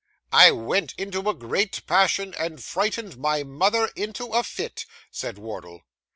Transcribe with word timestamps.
'I 0.31 0.49
went 0.53 0.93
into 0.97 1.29
a 1.29 1.35
great 1.35 1.85
passion 1.85 2.33
and 2.39 2.63
frightened 2.63 3.19
my 3.19 3.43
mother 3.43 3.91
into 3.95 4.29
a 4.29 4.41
fit,' 4.41 4.87
said 5.11 5.37
Wardle. 5.37 5.83